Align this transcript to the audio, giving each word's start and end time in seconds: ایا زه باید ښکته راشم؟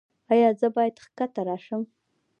ایا 0.31 0.49
زه 0.59 0.67
باید 0.75 0.95
ښکته 1.03 1.41
راشم؟ 1.47 1.81